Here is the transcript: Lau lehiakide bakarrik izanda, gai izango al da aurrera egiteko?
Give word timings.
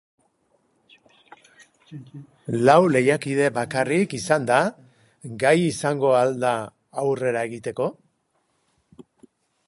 Lau 2.69 2.77
lehiakide 2.93 3.49
bakarrik 3.57 4.15
izanda, 4.19 4.57
gai 5.43 5.53
izango 5.65 6.13
al 6.21 6.33
da 6.45 6.53
aurrera 7.03 7.45
egiteko? 7.51 7.91